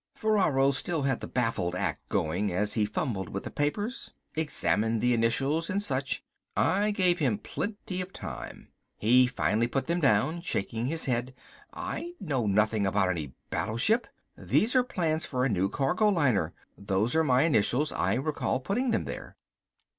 [0.15, 5.13] Ferraro still had the baffled act going as he fumbled with the papers, examined the
[5.13, 6.23] initials and such.
[6.57, 8.69] I gave him plenty of time.
[8.97, 11.35] He finally put them down, shaking his head.
[11.71, 14.07] "I know nothing about any battleship.
[14.35, 16.51] These are the plans for a new cargo liner.
[16.75, 19.37] Those are my initials, I recall putting them there."